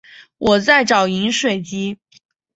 [0.39, 1.99] 我在找饮水机